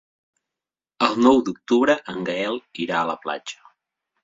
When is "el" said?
1.07-1.13